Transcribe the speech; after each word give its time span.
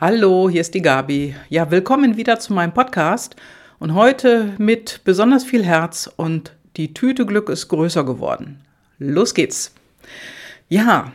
Hallo, 0.00 0.48
hier 0.48 0.62
ist 0.62 0.72
die 0.72 0.80
Gabi. 0.80 1.34
Ja, 1.50 1.70
willkommen 1.70 2.16
wieder 2.16 2.40
zu 2.40 2.54
meinem 2.54 2.72
Podcast 2.72 3.36
und 3.78 3.92
heute 3.92 4.54
mit 4.56 5.02
besonders 5.04 5.44
viel 5.44 5.62
Herz 5.62 6.10
und 6.16 6.56
die 6.78 6.94
Tüte 6.94 7.26
Glück 7.26 7.50
ist 7.50 7.68
größer 7.68 8.02
geworden. 8.02 8.62
Los 8.98 9.34
geht's. 9.34 9.74
Ja, 10.70 11.12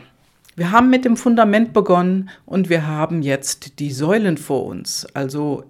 wir 0.54 0.70
haben 0.70 0.88
mit 0.88 1.04
dem 1.04 1.16
Fundament 1.16 1.72
begonnen 1.72 2.30
und 2.44 2.68
wir 2.68 2.86
haben 2.86 3.22
jetzt 3.22 3.80
die 3.80 3.90
Säulen 3.90 4.38
vor 4.38 4.66
uns. 4.66 5.04
Also 5.14 5.64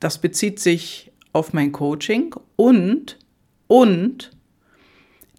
das 0.00 0.18
bezieht 0.18 0.58
sich 0.58 1.12
auf 1.32 1.52
mein 1.52 1.70
Coaching 1.70 2.34
und 2.56 3.20
und 3.68 4.32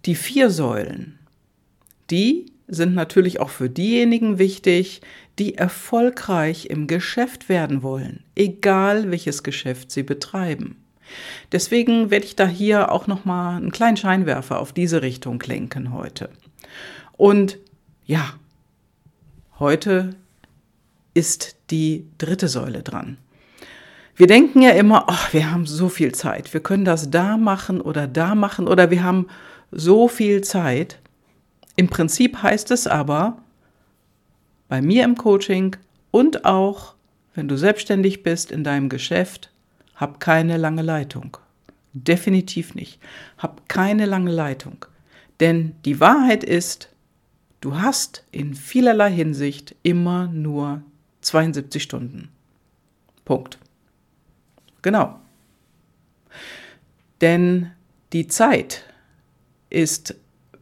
die 0.06 0.16
vier 0.16 0.50
Säulen. 0.50 1.20
Die 2.10 2.46
sind 2.68 2.96
natürlich 2.96 3.42
auch 3.42 3.50
für 3.50 3.70
diejenigen 3.70 4.40
wichtig, 4.40 5.02
die 5.40 5.56
erfolgreich 5.56 6.68
im 6.68 6.88
Geschäft 6.88 7.50
werden 7.50 7.82
wollen, 7.82 8.24
egal 8.36 9.10
welches 9.12 9.44
Geschäft 9.44 9.92
sie 9.92 10.04
betreiben. 10.04 10.78
Deswegen 11.52 12.12
werde 12.12 12.26
ich 12.26 12.36
da 12.36 12.48
hier 12.48 12.92
auch 12.92 13.08
noch 13.08 13.26
mal 13.26 13.58
einen 13.58 13.72
kleinen 13.72 13.98
Scheinwerfer 13.98 14.60
auf 14.60 14.74
diese 14.74 15.02
Richtung 15.02 15.42
lenken 15.46 15.94
heute. 15.94 16.30
Und 17.18 17.58
ja, 18.06 18.34
heute 19.60 20.16
ist 21.14 21.58
die 21.70 22.08
dritte 22.18 22.48
Säule 22.48 22.84
dran. 22.84 23.18
Wir 24.16 24.28
denken 24.28 24.62
ja 24.62 24.72
immer, 24.72 25.06
oh, 25.08 25.34
wir 25.34 25.52
haben 25.52 25.66
so 25.66 25.90
viel 25.90 26.14
Zeit, 26.14 26.54
wir 26.54 26.62
können 26.62 26.86
das 26.86 27.10
da 27.10 27.38
machen 27.38 27.82
oder 27.82 28.08
da 28.08 28.36
machen 28.36 28.68
oder 28.68 28.92
wir 28.92 29.04
haben 29.04 29.28
so 29.72 30.08
viel 30.08 30.42
Zeit. 30.42 31.00
Im 31.76 31.88
Prinzip 31.88 32.44
heißt 32.44 32.70
es 32.70 32.86
aber, 32.86 33.38
bei 34.68 34.82
mir 34.82 35.04
im 35.04 35.16
Coaching 35.16 35.76
und 36.12 36.46
auch, 36.46 36.96
wenn 37.36 37.48
du 37.48 37.58
selbstständig 37.58 38.24
bist 38.24 38.52
in 38.52 38.64
deinem 38.64 38.90
Geschäft, 38.90 39.52
hab 39.96 40.20
keine 40.20 40.58
lange 40.58 40.82
Leitung. 40.82 41.38
Definitiv 41.94 42.76
nicht. 42.76 43.00
Hab 43.38 43.70
keine 43.70 44.06
lange 44.06 44.32
Leitung. 44.32 44.86
Denn 45.40 45.76
die 45.86 46.00
Wahrheit 46.00 46.44
ist, 46.44 46.90
du 47.62 47.80
hast 47.80 48.26
in 48.32 48.56
vielerlei 48.56 49.12
Hinsicht 49.12 49.76
immer 49.84 50.28
nur 50.28 50.82
72 51.22 51.82
Stunden. 51.82 52.30
Punkt. 53.26 53.58
Genau. 54.82 55.20
Denn 57.22 57.72
die 58.12 58.28
Zeit 58.28 58.84
ist, 59.70 60.16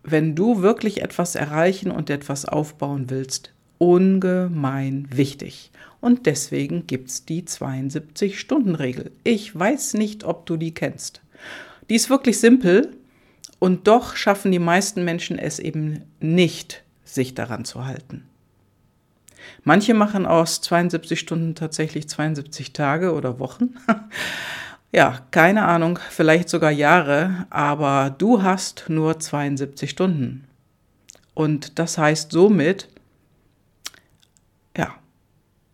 wenn 0.04 0.36
du 0.36 0.62
wirklich 0.62 1.02
etwas 1.02 1.36
erreichen 1.36 1.92
und 1.92 2.10
etwas 2.10 2.46
aufbauen 2.46 3.10
willst, 3.10 3.54
ungemein 3.82 5.08
wichtig. 5.12 5.72
Und 6.02 6.28
deswegen 6.28 6.86
gibt 6.86 7.10
es 7.10 7.26
die 7.26 7.42
72-Stunden-Regel. 7.42 9.12
Ich 9.24 9.58
weiß 9.58 9.96
nicht, 9.96 10.24
ob 10.24 10.46
du 10.46 10.56
die 10.56 10.72
kennst. 10.72 11.22
Die 11.90 11.96
ist 11.96 12.12
wirklich 12.12 12.40
simpel 12.40 12.96
und 13.58 13.88
doch 13.88 14.16
schaffen 14.16 14.52
die 14.52 14.59
meisten 14.59 15.04
Menschen 15.04 15.40
es 15.40 15.58
eben 15.58 16.04
nicht, 16.20 16.84
sich 17.04 17.34
daran 17.34 17.66
zu 17.66 17.84
halten. 17.84 18.26
Manche 19.64 19.96
machen 19.96 20.28
aus 20.28 20.62
72 20.62 21.20
Stunden 21.20 21.56
tatsächlich 21.56 22.08
72 22.08 22.74
Tage 22.74 23.14
oder 23.14 23.40
Wochen. 23.40 23.78
ja, 24.92 25.26
keine 25.32 25.66
Ahnung, 25.66 25.98
vielleicht 26.12 26.50
sogar 26.50 26.72
Jahre, 26.72 27.48
aber 27.50 28.14
du 28.16 28.44
hast 28.44 28.86
nur 28.90 29.20
72 29.20 29.90
Stunden. 29.90 30.46
Und 31.34 31.80
das 31.80 31.98
heißt 31.98 32.32
somit, 32.32 32.88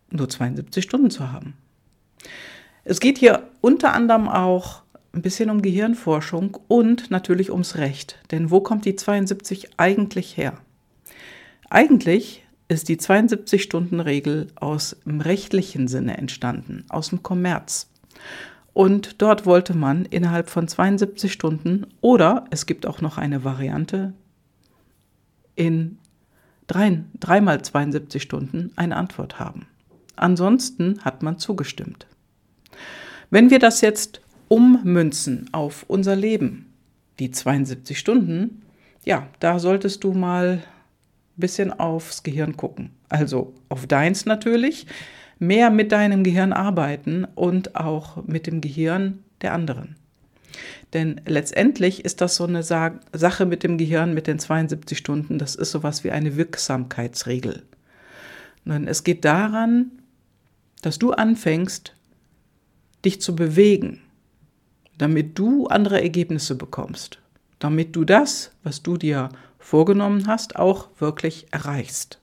nur 0.10 0.30
72 0.30 0.84
Stunden 0.84 1.10
zu 1.10 1.32
haben. 1.32 1.56
Es 2.84 3.00
geht 3.00 3.18
hier 3.18 3.50
unter 3.62 3.94
anderem 3.94 4.28
auch 4.30 4.84
ein 5.14 5.22
bisschen 5.22 5.50
um 5.50 5.62
Gehirnforschung 5.62 6.58
und 6.68 7.12
natürlich 7.12 7.52
ums 7.52 7.76
Recht. 7.76 8.18
Denn 8.32 8.52
wo 8.52 8.62
kommt 8.62 8.86
die 8.86 8.96
72 8.96 9.72
eigentlich 9.78 10.38
her? 10.38 10.54
Eigentlich 11.70 12.46
ist 12.70 12.90
die 12.90 12.98
72-Stunden-Regel 12.98 14.48
aus 14.56 14.98
dem 15.06 15.22
rechtlichen 15.22 15.88
Sinne 15.88 16.18
entstanden, 16.18 16.86
aus 16.90 17.10
dem 17.10 17.24
Kommerz. 17.24 17.90
Und 18.74 19.22
dort 19.22 19.46
wollte 19.46 19.76
man 19.76 20.06
innerhalb 20.06 20.50
von 20.50 20.68
72 20.68 21.34
Stunden 21.34 21.88
oder 22.02 22.46
es 22.52 22.66
gibt 22.66 22.86
auch 22.86 23.02
noch 23.02 23.18
eine 23.18 23.44
Variante 23.44 24.14
in 25.56 25.98
drei, 26.68 27.04
dreimal 27.20 27.62
72 27.62 28.22
Stunden 28.22 28.72
eine 28.76 28.96
Antwort 28.98 29.40
haben. 29.40 29.66
Ansonsten 30.18 31.00
hat 31.04 31.24
man 31.24 31.38
zugestimmt. 31.38 32.08
Wenn 33.30 33.50
wir 33.50 33.60
das 33.60 33.82
jetzt 33.82 34.22
ummünzen 34.48 35.50
auf 35.52 35.86
unser 35.88 36.16
Leben, 36.16 36.74
die 37.20 37.32
72 37.32 37.98
Stunden, 37.98 38.62
ja, 39.04 39.28
da 39.40 39.60
solltest 39.60 40.04
du 40.04 40.14
mal 40.14 40.54
ein 40.56 40.64
bisschen 41.36 41.72
aufs 41.72 42.24
Gehirn 42.24 42.58
gucken. 42.58 42.92
Also 43.10 43.54
auf 43.70 43.88
deins 43.88 44.26
natürlich, 44.26 44.88
mehr 45.40 45.70
mit 45.70 45.92
deinem 45.92 46.24
Gehirn 46.24 46.54
arbeiten 46.54 47.26
und 47.36 47.76
auch 47.76 48.26
mit 48.26 48.48
dem 48.48 48.62
Gehirn 48.62 49.24
der 49.42 49.54
anderen. 49.54 49.96
Denn 50.94 51.22
letztendlich 51.26 52.06
ist 52.06 52.22
das 52.22 52.36
so 52.36 52.46
eine 52.46 52.64
Sache 52.64 53.46
mit 53.46 53.64
dem 53.64 53.78
Gehirn 53.78 54.14
mit 54.14 54.28
den 54.28 54.40
72 54.40 54.98
Stunden, 54.98 55.38
das 55.38 55.56
ist 55.56 55.72
sowas 55.72 56.04
wie 56.04 56.12
eine 56.12 56.38
Wirksamkeitsregel. 56.38 57.64
Und 58.66 58.88
es 58.88 59.04
geht 59.04 59.26
daran, 59.26 59.92
dass 60.82 61.00
du 61.00 61.12
anfängst, 61.12 61.94
dich 63.06 63.22
zu 63.22 63.36
bewegen, 63.36 64.02
damit 64.98 65.38
du 65.38 65.68
andere 65.68 66.02
Ergebnisse 66.02 66.56
bekommst, 66.56 67.20
damit 67.60 67.96
du 67.96 68.04
das, 68.04 68.52
was 68.64 68.84
du 68.84 68.98
dir 68.98 69.30
vorgenommen 69.60 70.28
hast, 70.28 70.56
auch 70.56 70.90
wirklich 71.00 71.48
erreichst. 71.52 72.20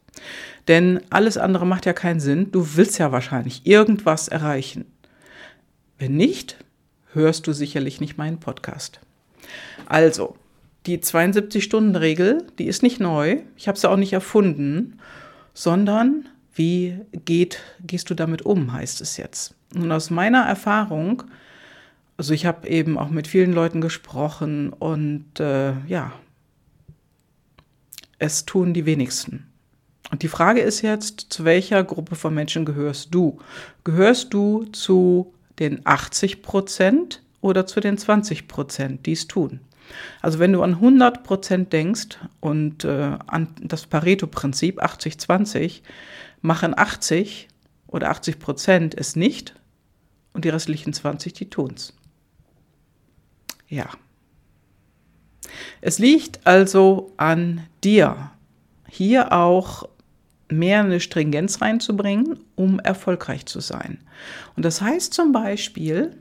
Denn 0.68 1.00
alles 1.10 1.36
andere 1.36 1.66
macht 1.66 1.86
ja 1.86 1.92
keinen 1.92 2.20
Sinn. 2.20 2.50
Du 2.52 2.76
willst 2.76 2.98
ja 2.98 3.12
wahrscheinlich 3.12 3.66
irgendwas 3.66 4.28
erreichen. 4.28 4.86
Wenn 5.98 6.16
nicht, 6.16 6.56
hörst 7.12 7.46
du 7.46 7.52
sicherlich 7.52 8.00
nicht 8.00 8.16
meinen 8.16 8.40
Podcast. 8.40 9.00
Also, 9.86 10.36
die 10.86 10.98
72-Stunden-Regel, 10.98 12.46
die 12.58 12.66
ist 12.66 12.82
nicht 12.82 13.00
neu. 13.00 13.38
Ich 13.56 13.68
habe 13.68 13.78
sie 13.78 13.88
auch 13.88 13.96
nicht 13.96 14.12
erfunden, 14.12 14.98
sondern 15.54 16.28
wie 16.54 17.00
geht, 17.12 17.60
gehst 17.80 18.10
du 18.10 18.14
damit 18.14 18.42
um, 18.42 18.72
heißt 18.72 19.00
es 19.00 19.16
jetzt. 19.16 19.54
Und 19.74 19.90
aus 19.90 20.10
meiner 20.10 20.42
Erfahrung, 20.42 21.24
also 22.16 22.32
ich 22.32 22.46
habe 22.46 22.68
eben 22.68 22.98
auch 22.98 23.10
mit 23.10 23.26
vielen 23.26 23.52
Leuten 23.52 23.80
gesprochen 23.80 24.72
und 24.72 25.40
äh, 25.40 25.72
ja, 25.86 26.12
es 28.18 28.46
tun 28.46 28.72
die 28.72 28.86
wenigsten. 28.86 29.46
Und 30.10 30.22
die 30.22 30.28
Frage 30.28 30.60
ist 30.60 30.82
jetzt, 30.82 31.26
zu 31.30 31.44
welcher 31.44 31.82
Gruppe 31.82 32.14
von 32.14 32.34
Menschen 32.34 32.64
gehörst 32.64 33.14
du? 33.14 33.38
Gehörst 33.82 34.32
du 34.32 34.64
zu 34.66 35.32
den 35.58 35.80
80 35.84 36.42
Prozent 36.42 37.22
oder 37.40 37.66
zu 37.66 37.80
den 37.80 37.98
20 37.98 38.48
Prozent, 38.48 39.06
die 39.06 39.12
es 39.12 39.26
tun. 39.26 39.60
Also 40.22 40.38
wenn 40.38 40.52
du 40.52 40.62
an 40.62 40.74
100 40.74 41.24
Prozent 41.24 41.72
denkst 41.72 42.18
und 42.40 42.84
äh, 42.84 43.18
an 43.26 43.48
das 43.60 43.86
Pareto-Prinzip 43.86 44.82
80-20, 44.82 45.82
machen 46.44 46.78
80 46.78 47.48
oder 47.86 48.10
80 48.10 48.38
Prozent 48.38 48.94
es 48.94 49.16
nicht 49.16 49.54
und 50.34 50.44
die 50.44 50.50
restlichen 50.50 50.92
20, 50.92 51.32
die 51.32 51.48
tun's. 51.48 51.94
Ja. 53.66 53.88
Es 55.80 55.98
liegt 55.98 56.46
also 56.46 57.12
an 57.16 57.66
dir, 57.82 58.30
hier 58.88 59.32
auch 59.32 59.88
mehr 60.50 60.80
eine 60.80 61.00
Stringenz 61.00 61.62
reinzubringen, 61.62 62.38
um 62.56 62.78
erfolgreich 62.78 63.46
zu 63.46 63.60
sein. 63.60 63.98
Und 64.54 64.66
das 64.66 64.82
heißt 64.82 65.14
zum 65.14 65.32
Beispiel, 65.32 66.14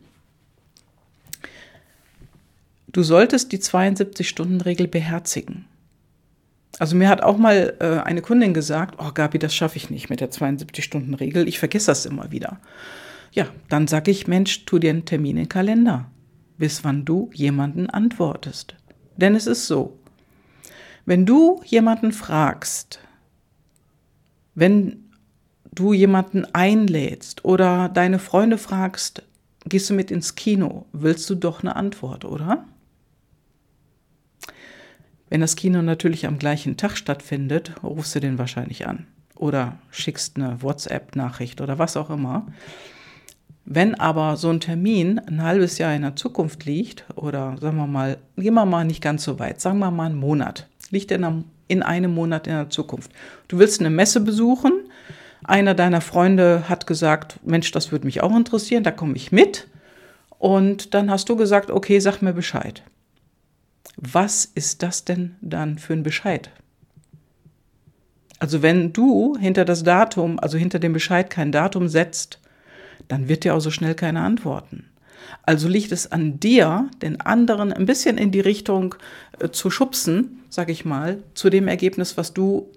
du 2.87 3.03
solltest 3.03 3.51
die 3.51 3.59
72-Stunden-Regel 3.59 4.87
beherzigen. 4.87 5.65
Also 6.83 6.97
mir 6.97 7.07
hat 7.07 7.23
auch 7.23 7.37
mal 7.37 7.77
äh, 7.79 8.01
eine 8.01 8.21
Kundin 8.21 8.53
gesagt, 8.53 8.95
oh 8.97 9.11
Gabi, 9.13 9.39
das 9.39 9.55
schaffe 9.55 9.77
ich 9.77 9.89
nicht 9.89 10.09
mit 10.09 10.19
der 10.19 10.31
72-Stunden-Regel, 10.31 11.47
ich 11.47 11.57
vergesse 11.57 11.85
das 11.85 12.05
immer 12.05 12.29
wieder. 12.29 12.59
Ja, 13.31 13.47
dann 13.69 13.87
sage 13.87 14.11
ich, 14.11 14.27
Mensch, 14.27 14.65
tu 14.65 14.79
dir 14.79 14.89
einen 14.89 15.05
Termin 15.05 15.37
in 15.37 15.43
den 15.43 15.47
Kalender, 15.47 16.11
bis 16.57 16.83
wann 16.83 17.05
du 17.05 17.29
jemanden 17.33 17.89
antwortest. 17.89 18.75
Denn 19.15 19.33
es 19.33 19.47
ist 19.47 19.65
so, 19.65 19.97
wenn 21.05 21.25
du 21.25 21.61
jemanden 21.63 22.11
fragst, 22.11 22.99
wenn 24.53 25.05
du 25.73 25.93
jemanden 25.93 26.43
einlädst 26.53 27.45
oder 27.45 27.87
deine 27.87 28.19
Freunde 28.19 28.57
fragst, 28.57 29.23
gehst 29.63 29.89
du 29.89 29.93
mit 29.93 30.11
ins 30.11 30.35
Kino, 30.35 30.85
willst 30.91 31.29
du 31.29 31.35
doch 31.35 31.61
eine 31.61 31.77
Antwort, 31.77 32.25
oder? 32.25 32.65
Wenn 35.33 35.41
das 35.41 35.55
Kino 35.55 35.81
natürlich 35.81 36.27
am 36.27 36.37
gleichen 36.37 36.77
Tag 36.77 36.95
stattfindet, 36.95 37.71
rufst 37.81 38.13
du 38.13 38.19
den 38.19 38.37
wahrscheinlich 38.37 38.85
an. 38.85 39.07
oder 39.35 39.79
schickst 39.89 40.37
eine 40.37 40.61
WhatsApp-Nachricht 40.61 41.59
oder 41.59 41.79
was 41.79 41.97
auch 41.97 42.11
immer. 42.11 42.45
Wenn 43.65 43.95
aber 43.95 44.37
so 44.37 44.51
ein 44.51 44.59
Termin 44.59 45.17
ein 45.17 45.41
halbes 45.41 45.79
Jahr 45.79 45.95
in 45.95 46.03
der 46.03 46.15
Zukunft 46.15 46.65
liegt, 46.65 47.05
oder 47.15 47.55
sagen 47.59 47.77
wir 47.77 47.87
mal, 47.87 48.19
gehen 48.37 48.53
wir 48.53 48.67
mal 48.67 48.85
nicht 48.85 49.01
ganz 49.01 49.23
so 49.23 49.39
weit, 49.39 49.59
sagen 49.59 49.79
wir 49.79 49.89
mal 49.89 50.05
einen 50.05 50.19
Monat, 50.19 50.67
liegt 50.91 51.09
in 51.09 51.23
einem, 51.23 51.45
in 51.67 51.81
einem 51.81 52.13
Monat 52.13 52.45
in 52.45 52.53
der 52.53 52.69
Zukunft. 52.69 53.11
Du 53.47 53.57
willst 53.57 53.79
eine 53.79 53.89
Messe 53.89 54.21
besuchen, 54.21 54.71
einer 55.43 55.73
deiner 55.73 56.01
Freunde 56.01 56.69
hat 56.69 56.85
gesagt, 56.85 57.39
Mensch, 57.43 57.71
das 57.71 57.91
würde 57.91 58.05
mich 58.05 58.21
auch 58.21 58.37
interessieren, 58.37 58.83
da 58.83 58.91
komme 58.91 59.15
ich 59.15 59.31
mit. 59.31 59.67
Und 60.37 60.93
dann 60.93 61.09
hast 61.09 61.27
du 61.27 61.35
gesagt, 61.35 61.71
okay, 61.71 61.99
sag 61.99 62.21
mir 62.21 62.33
Bescheid. 62.33 62.83
Was 63.97 64.45
ist 64.45 64.83
das 64.83 65.05
denn 65.05 65.35
dann 65.41 65.77
für 65.77 65.93
ein 65.93 66.03
Bescheid? 66.03 66.51
Also 68.39 68.61
wenn 68.61 68.91
du 68.91 69.37
hinter 69.37 69.63
das 69.65 69.83
Datum, 69.83 70.39
also 70.39 70.57
hinter 70.57 70.79
dem 70.79 70.93
Bescheid 70.93 71.29
kein 71.29 71.51
Datum 71.51 71.87
setzt, 71.87 72.39
dann 73.07 73.29
wird 73.29 73.43
dir 73.43 73.55
auch 73.55 73.61
so 73.61 73.71
schnell 73.71 73.95
keine 73.95 74.21
antworten. 74.21 74.89
Also 75.43 75.67
liegt 75.67 75.91
es 75.91 76.11
an 76.11 76.39
dir, 76.39 76.89
den 77.01 77.21
anderen 77.21 77.73
ein 77.73 77.85
bisschen 77.85 78.17
in 78.17 78.31
die 78.31 78.39
Richtung 78.39 78.95
äh, 79.39 79.49
zu 79.49 79.69
schubsen, 79.69 80.41
sag 80.49 80.69
ich 80.69 80.85
mal, 80.85 81.23
zu 81.33 81.49
dem 81.49 81.67
Ergebnis, 81.67 82.17
was 82.17 82.33
du 82.33 82.69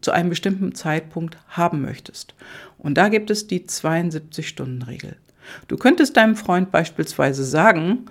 zu 0.00 0.12
einem 0.12 0.30
bestimmten 0.30 0.74
Zeitpunkt 0.74 1.38
haben 1.48 1.80
möchtest. 1.80 2.34
Und 2.78 2.94
da 2.94 3.08
gibt 3.08 3.30
es 3.30 3.46
die 3.46 3.60
72-Stunden-Regel. 3.60 5.16
Du 5.66 5.76
könntest 5.76 6.16
deinem 6.16 6.36
Freund 6.36 6.70
beispielsweise 6.70 7.44
sagen, 7.44 8.06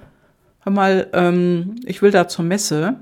hör 0.68 0.72
mal, 0.74 1.08
ähm, 1.14 1.76
ich 1.86 2.02
will 2.02 2.12
da 2.12 2.28
zur 2.28 2.44
Messe, 2.44 2.98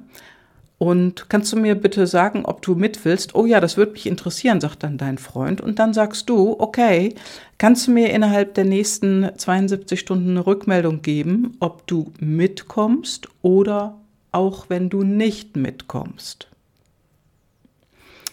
und 0.78 1.30
kannst 1.30 1.54
du 1.54 1.58
mir 1.58 1.74
bitte 1.74 2.06
sagen, 2.06 2.46
ob 2.46 2.62
du 2.62 2.76
mit 2.76 3.06
willst? 3.06 3.34
Oh 3.34 3.46
ja, 3.46 3.60
das 3.60 3.78
würde 3.78 3.94
mich 3.94 4.06
interessieren, 4.06 4.60
sagt 4.60 4.84
dann 4.84 4.98
dein 4.98 5.18
Freund. 5.18 5.62
Und 5.62 5.80
dann 5.80 5.94
sagst 5.94 6.30
du, 6.30 6.60
okay, 6.60 7.16
kannst 7.58 7.88
du 7.88 7.92
mir 7.92 8.12
innerhalb 8.12 8.54
der 8.56 8.66
nächsten 8.66 9.30
72 9.36 10.00
Stunden 10.00 10.32
eine 10.32 10.46
Rückmeldung 10.46 11.02
geben, 11.02 11.56
ob 11.60 11.88
du 11.88 12.12
mitkommst 12.20 13.30
oder 13.42 13.98
auch 14.32 14.70
wenn 14.70 14.90
du 14.90 15.04
nicht 15.04 15.56
mitkommst? 15.56 16.50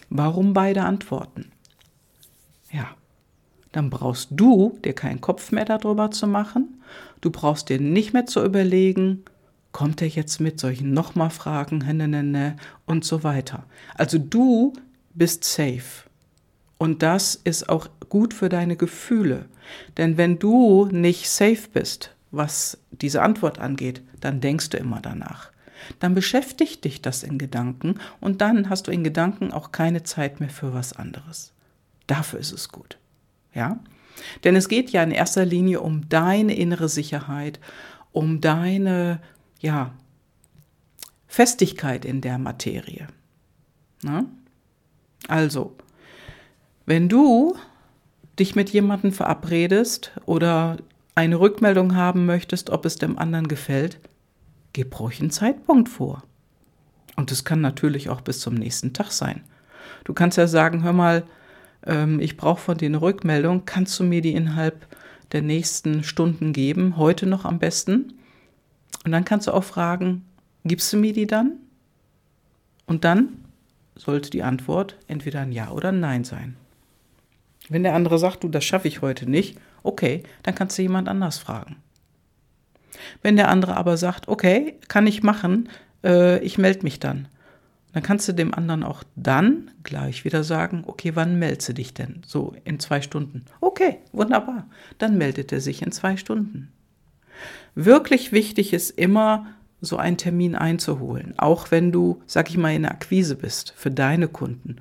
Warum 0.09 0.53
beide 0.53 0.83
Antworten? 0.83 1.51
Ja, 2.71 2.89
dann 3.73 3.89
brauchst 3.89 4.29
du 4.31 4.79
dir 4.85 4.93
keinen 4.93 5.19
Kopf 5.19 5.51
mehr 5.51 5.65
darüber 5.65 6.11
zu 6.11 6.27
machen. 6.27 6.81
Du 7.19 7.29
brauchst 7.29 7.67
dir 7.69 7.81
nicht 7.81 8.13
mehr 8.13 8.25
zu 8.25 8.43
überlegen, 8.43 9.25
kommt 9.73 10.01
er 10.01 10.07
jetzt 10.07 10.39
mit 10.39 10.59
solchen 10.59 10.93
nochmal 10.93 11.31
Fragen 11.31 11.83
und 12.85 13.03
so 13.03 13.23
weiter. 13.23 13.65
Also 13.95 14.17
du 14.19 14.73
bist 15.13 15.43
safe. 15.43 16.07
Und 16.77 17.01
das 17.01 17.35
ist 17.35 17.69
auch 17.69 17.87
gut 18.09 18.33
für 18.33 18.49
deine 18.49 18.75
Gefühle. 18.75 19.45
Denn 19.97 20.17
wenn 20.17 20.37
du 20.37 20.85
nicht 20.91 21.29
safe 21.29 21.67
bist, 21.73 22.11
was 22.31 22.77
diese 22.91 23.21
Antwort 23.21 23.59
angeht, 23.59 24.01
dann 24.19 24.41
denkst 24.41 24.69
du 24.69 24.77
immer 24.77 25.01
danach. 25.01 25.51
Dann 25.99 26.13
beschäftigt 26.13 26.85
dich 26.85 27.01
das 27.01 27.23
in 27.23 27.37
Gedanken 27.37 27.95
und 28.19 28.41
dann 28.41 28.69
hast 28.69 28.87
du 28.87 28.91
in 28.91 29.03
Gedanken 29.03 29.51
auch 29.51 29.71
keine 29.71 30.03
Zeit 30.03 30.39
mehr 30.39 30.49
für 30.49 30.73
was 30.73 30.93
anderes. 30.93 31.53
Dafür 32.07 32.39
ist 32.39 32.51
es 32.51 32.69
gut. 32.69 32.97
Ja? 33.53 33.79
Denn 34.43 34.55
es 34.55 34.69
geht 34.69 34.91
ja 34.91 35.03
in 35.03 35.11
erster 35.11 35.45
Linie 35.45 35.81
um 35.81 36.07
deine 36.09 36.55
innere 36.55 36.89
Sicherheit, 36.89 37.59
um 38.11 38.41
deine 38.41 39.19
ja, 39.59 39.91
Festigkeit 41.27 42.05
in 42.05 42.21
der 42.21 42.37
Materie. 42.37 43.07
Na? 44.01 44.25
Also, 45.27 45.75
wenn 46.85 47.09
du 47.09 47.55
dich 48.39 48.55
mit 48.55 48.69
jemandem 48.71 49.11
verabredest 49.11 50.11
oder 50.25 50.77
eine 51.15 51.39
Rückmeldung 51.39 51.95
haben 51.95 52.25
möchtest, 52.25 52.69
ob 52.69 52.85
es 52.85 52.97
dem 52.97 53.17
anderen 53.17 53.47
gefällt, 53.47 53.99
gib 54.73 54.99
ruhig 54.99 55.19
einen 55.19 55.31
Zeitpunkt 55.31 55.89
vor. 55.89 56.23
Und 57.15 57.31
es 57.31 57.45
kann 57.45 57.61
natürlich 57.61 58.09
auch 58.09 58.21
bis 58.21 58.39
zum 58.39 58.55
nächsten 58.55 58.93
Tag 58.93 59.11
sein. 59.11 59.43
Du 60.03 60.13
kannst 60.13 60.37
ja 60.37 60.47
sagen, 60.47 60.83
hör 60.83 60.93
mal, 60.93 61.23
ähm, 61.85 62.19
ich 62.19 62.37
brauche 62.37 62.61
von 62.61 62.77
dir 62.77 62.87
eine 62.87 63.01
Rückmeldung, 63.01 63.65
kannst 63.65 63.99
du 63.99 64.03
mir 64.03 64.21
die 64.21 64.33
innerhalb 64.33 64.85
der 65.31 65.41
nächsten 65.41 66.03
Stunden 66.03 66.53
geben, 66.53 66.97
heute 66.97 67.25
noch 67.25 67.45
am 67.45 67.59
besten? 67.59 68.13
Und 69.05 69.11
dann 69.11 69.25
kannst 69.25 69.47
du 69.47 69.51
auch 69.51 69.63
fragen, 69.63 70.25
gibst 70.63 70.91
du 70.93 70.97
mir 70.97 71.13
die 71.13 71.27
dann? 71.27 71.53
Und 72.85 73.03
dann 73.03 73.29
sollte 73.95 74.29
die 74.29 74.43
Antwort 74.43 74.97
entweder 75.07 75.41
ein 75.41 75.51
Ja 75.51 75.71
oder 75.71 75.89
ein 75.89 75.99
Nein 75.99 76.23
sein. 76.23 76.55
Wenn 77.69 77.83
der 77.83 77.95
andere 77.95 78.19
sagt, 78.19 78.43
du, 78.43 78.49
das 78.49 78.63
schaffe 78.63 78.87
ich 78.87 79.01
heute 79.01 79.29
nicht, 79.29 79.57
okay, 79.83 80.23
dann 80.43 80.55
kannst 80.55 80.77
du 80.77 80.81
jemand 80.81 81.07
anders 81.07 81.37
fragen. 81.37 81.77
Wenn 83.21 83.35
der 83.35 83.49
andere 83.49 83.75
aber 83.77 83.97
sagt, 83.97 84.27
okay, 84.27 84.75
kann 84.87 85.07
ich 85.07 85.23
machen, 85.23 85.69
äh, 86.03 86.39
ich 86.39 86.57
melde 86.57 86.83
mich 86.83 86.99
dann, 86.99 87.27
dann 87.93 88.03
kannst 88.03 88.27
du 88.27 88.33
dem 88.33 88.53
anderen 88.53 88.83
auch 88.83 89.03
dann 89.15 89.71
gleich 89.83 90.25
wieder 90.25 90.43
sagen, 90.43 90.83
okay, 90.87 91.11
wann 91.15 91.39
meldest 91.39 91.69
du 91.69 91.73
dich 91.73 91.93
denn? 91.93 92.21
So 92.25 92.55
in 92.65 92.79
zwei 92.79 93.01
Stunden. 93.01 93.45
Okay, 93.61 93.99
wunderbar. 94.11 94.67
Dann 94.97 95.17
meldet 95.17 95.51
er 95.51 95.61
sich 95.61 95.81
in 95.81 95.91
zwei 95.91 96.17
Stunden. 96.17 96.71
Wirklich 97.75 98.31
wichtig 98.31 98.73
ist 98.73 98.91
immer, 98.91 99.47
so 99.83 99.97
einen 99.97 100.17
Termin 100.17 100.55
einzuholen, 100.55 101.33
auch 101.37 101.69
wenn 101.69 101.91
du, 101.91 102.21
sag 102.25 102.49
ich 102.49 102.57
mal, 102.57 102.73
in 102.73 102.83
der 102.83 102.91
Akquise 102.91 103.35
bist 103.35 103.73
für 103.75 103.91
deine 103.91 104.29
Kunden, 104.29 104.77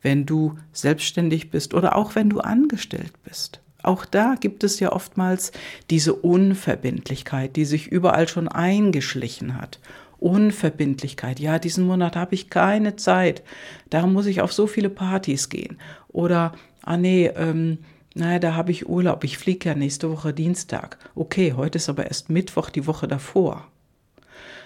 wenn 0.00 0.24
du 0.24 0.56
selbstständig 0.72 1.50
bist 1.50 1.74
oder 1.74 1.94
auch 1.94 2.14
wenn 2.14 2.30
du 2.30 2.40
angestellt 2.40 3.12
bist. 3.22 3.60
Auch 3.82 4.04
da 4.04 4.34
gibt 4.34 4.64
es 4.64 4.80
ja 4.80 4.92
oftmals 4.92 5.52
diese 5.90 6.14
Unverbindlichkeit, 6.14 7.54
die 7.54 7.64
sich 7.66 7.86
überall 7.88 8.26
schon 8.26 8.48
eingeschlichen 8.48 9.60
hat. 9.60 9.78
Unverbindlichkeit. 10.26 11.38
Ja, 11.38 11.60
diesen 11.60 11.86
Monat 11.86 12.16
habe 12.16 12.34
ich 12.34 12.50
keine 12.50 12.96
Zeit. 12.96 13.44
Da 13.90 14.04
muss 14.08 14.26
ich 14.26 14.40
auf 14.40 14.52
so 14.52 14.66
viele 14.66 14.90
Partys 14.90 15.48
gehen. 15.48 15.78
Oder, 16.08 16.52
ah 16.82 16.96
nee, 16.96 17.28
ähm, 17.28 17.78
naja, 18.16 18.40
da 18.40 18.54
habe 18.56 18.72
ich 18.72 18.88
Urlaub, 18.88 19.22
ich 19.22 19.38
fliege 19.38 19.68
ja 19.68 19.76
nächste 19.76 20.10
Woche 20.10 20.32
Dienstag. 20.32 20.98
Okay, 21.14 21.52
heute 21.52 21.76
ist 21.76 21.88
aber 21.88 22.06
erst 22.06 22.28
Mittwoch 22.28 22.70
die 22.70 22.88
Woche 22.88 23.06
davor. 23.06 23.68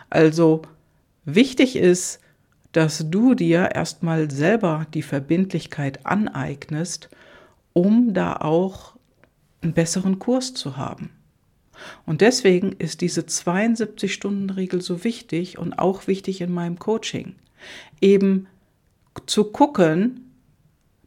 Also 0.09 0.63
wichtig 1.27 1.77
ist, 1.77 2.21
dass 2.73 3.11
du 3.11 3.35
dir 3.35 3.73
erstmal 3.75 4.31
selber 4.31 4.87
die 4.95 5.03
Verbindlichkeit 5.03 6.07
aneignest, 6.07 7.11
um 7.75 8.15
da 8.15 8.37
auch 8.37 8.97
einen 9.61 9.75
besseren 9.75 10.19
Kurs 10.19 10.55
zu 10.55 10.79
haben. 10.79 11.11
Und 12.07 12.21
deswegen 12.21 12.73
ist 12.73 13.01
diese 13.01 13.23
72-Stunden-Regel 13.23 14.81
so 14.81 15.05
wichtig 15.05 15.59
und 15.59 15.79
auch 15.79 16.07
wichtig 16.07 16.41
in 16.41 16.53
meinem 16.53 16.79
Coaching. 16.79 17.35
Eben 18.01 18.47
zu 19.27 19.45
gucken, 19.45 20.31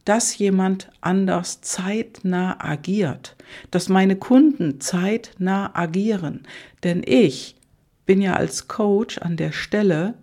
dass 0.04 0.36
jemand 0.36 0.90
anders 1.00 1.60
zeitnah 1.62 2.62
agiert, 2.62 3.36
dass 3.70 3.88
meine 3.88 4.16
Kunden 4.16 4.80
zeitnah 4.80 5.70
agieren. 5.74 6.42
Denn 6.82 7.02
ich 7.04 7.56
bin 8.06 8.20
ja 8.20 8.34
als 8.34 8.68
Coach 8.68 9.18
an 9.18 9.36
der 9.36 9.52
Stelle 9.52 10.14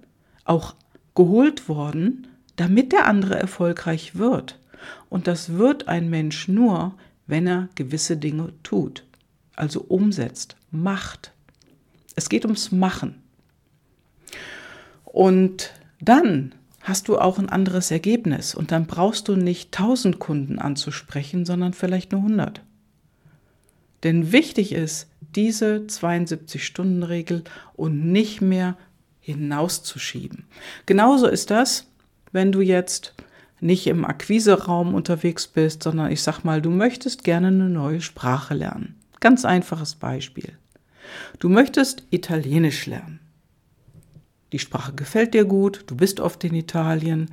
auch 0.45 0.75
geholt 1.15 1.67
worden, 1.67 2.27
damit 2.55 2.91
der 2.91 3.07
andere 3.07 3.35
erfolgreich 3.35 4.15
wird. 4.15 4.59
Und 5.09 5.27
das 5.27 5.53
wird 5.53 5.87
ein 5.87 6.09
Mensch 6.09 6.47
nur, 6.47 6.95
wenn 7.27 7.47
er 7.47 7.69
gewisse 7.75 8.17
Dinge 8.17 8.53
tut, 8.63 9.03
also 9.55 9.81
umsetzt, 9.81 10.55
macht. 10.71 11.31
Es 12.15 12.29
geht 12.29 12.45
ums 12.45 12.71
Machen. 12.71 13.15
Und 15.05 15.73
dann 15.99 16.53
hast 16.81 17.07
du 17.07 17.19
auch 17.19 17.37
ein 17.37 17.49
anderes 17.49 17.91
Ergebnis 17.91 18.55
und 18.55 18.71
dann 18.71 18.87
brauchst 18.87 19.27
du 19.27 19.35
nicht 19.35 19.77
1000 19.77 20.19
Kunden 20.19 20.59
anzusprechen, 20.59 21.45
sondern 21.45 21.73
vielleicht 21.73 22.11
nur 22.11 22.21
100. 22.21 22.61
Denn 24.03 24.31
wichtig 24.31 24.71
ist 24.71 25.07
diese 25.35 25.85
72-Stunden-Regel 25.87 27.43
und 27.73 28.11
nicht 28.11 28.41
mehr 28.41 28.77
hinauszuschieben. 29.19 30.45
Genauso 30.87 31.27
ist 31.27 31.51
das, 31.51 31.85
wenn 32.31 32.51
du 32.51 32.61
jetzt 32.61 33.13
nicht 33.59 33.85
im 33.85 34.03
Akquiseraum 34.03 34.95
unterwegs 34.95 35.47
bist, 35.47 35.83
sondern 35.83 36.11
ich 36.11 36.23
sag 36.23 36.43
mal, 36.43 36.61
du 36.61 36.71
möchtest 36.71 37.23
gerne 37.23 37.47
eine 37.47 37.69
neue 37.69 38.01
Sprache 38.01 38.55
lernen. 38.55 38.95
Ganz 39.21 39.45
einfaches 39.45 39.95
Beispiel. 39.95 40.57
Du 41.39 41.47
möchtest 41.47 42.03
Italienisch 42.09 42.85
lernen. 42.87 43.19
Die 44.51 44.59
Sprache 44.59 44.93
gefällt 44.93 45.33
dir 45.33 45.45
gut, 45.45 45.85
du 45.87 45.95
bist 45.95 46.19
oft 46.19 46.43
in 46.43 46.53
Italien, 46.53 47.29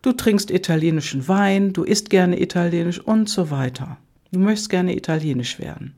du 0.00 0.12
trinkst 0.12 0.50
italienischen 0.50 1.28
Wein, 1.28 1.74
du 1.74 1.82
isst 1.84 2.08
gerne 2.08 2.40
italienisch 2.40 3.00
und 3.00 3.28
so 3.28 3.50
weiter. 3.50 3.98
Du 4.30 4.38
möchtest 4.38 4.70
gerne 4.70 4.96
italienisch 4.96 5.58
werden. 5.58 5.94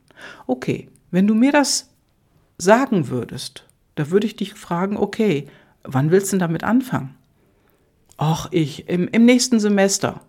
Okay, 0.48 0.88
wenn 1.12 1.28
du 1.28 1.34
mir 1.34 1.52
das 1.52 1.90
sagen 2.58 3.08
würdest, 3.08 3.64
da 3.94 4.10
würde 4.10 4.26
ich 4.26 4.34
dich 4.34 4.54
fragen, 4.54 4.96
okay, 4.96 5.46
wann 5.84 6.10
willst 6.10 6.28
du 6.28 6.36
denn 6.36 6.40
damit 6.40 6.64
anfangen? 6.64 7.14
Ach, 8.16 8.48
ich, 8.50 8.88
im, 8.88 9.08
im 9.08 9.24
nächsten 9.24 9.60
Semester. 9.60 10.22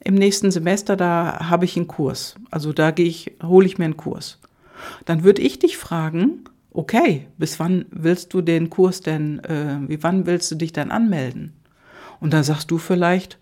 im 0.00 0.14
nächsten 0.14 0.50
Semester, 0.50 0.96
da 0.96 1.48
habe 1.48 1.64
ich 1.64 1.76
einen 1.76 1.88
Kurs. 1.88 2.34
Also 2.50 2.72
da 2.72 2.90
gehe 2.90 3.06
ich, 3.06 3.32
hole 3.42 3.66
ich 3.66 3.78
mir 3.78 3.84
einen 3.84 3.96
Kurs. 3.96 4.38
Dann 5.04 5.24
würde 5.24 5.42
ich 5.42 5.58
dich 5.58 5.76
fragen, 5.76 6.44
okay, 6.70 7.26
bis 7.38 7.58
wann 7.58 7.86
willst 7.90 8.34
du 8.34 8.40
den 8.40 8.70
Kurs 8.70 9.00
denn, 9.00 9.42
äh, 9.44 9.78
wie 9.86 10.02
wann 10.02 10.26
willst 10.26 10.50
du 10.50 10.54
dich 10.54 10.72
dann 10.72 10.90
anmelden? 10.90 11.54
Und 12.20 12.32
da 12.32 12.42
sagst 12.42 12.70
du 12.70 12.78
vielleicht, 12.78 13.38